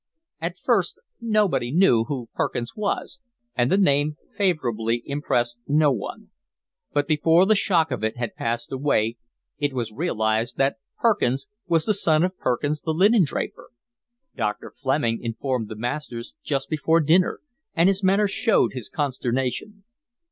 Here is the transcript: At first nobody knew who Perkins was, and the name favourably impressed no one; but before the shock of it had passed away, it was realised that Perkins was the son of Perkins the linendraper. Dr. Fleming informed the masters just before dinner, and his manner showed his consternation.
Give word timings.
At 0.41 0.57
first 0.57 0.97
nobody 1.19 1.71
knew 1.71 2.05
who 2.05 2.29
Perkins 2.33 2.75
was, 2.75 3.19
and 3.55 3.71
the 3.71 3.77
name 3.77 4.17
favourably 4.35 5.03
impressed 5.05 5.59
no 5.67 5.91
one; 5.91 6.31
but 6.91 7.07
before 7.07 7.45
the 7.45 7.53
shock 7.53 7.91
of 7.91 8.03
it 8.03 8.17
had 8.17 8.33
passed 8.33 8.71
away, 8.71 9.17
it 9.59 9.73
was 9.73 9.91
realised 9.91 10.57
that 10.57 10.77
Perkins 10.97 11.47
was 11.67 11.85
the 11.85 11.93
son 11.93 12.23
of 12.23 12.35
Perkins 12.39 12.81
the 12.81 12.95
linendraper. 12.95 13.67
Dr. 14.35 14.71
Fleming 14.75 15.21
informed 15.21 15.67
the 15.69 15.75
masters 15.75 16.33
just 16.43 16.67
before 16.67 16.99
dinner, 16.99 17.39
and 17.75 17.87
his 17.87 18.01
manner 18.03 18.27
showed 18.27 18.73
his 18.73 18.89
consternation. 18.89 19.83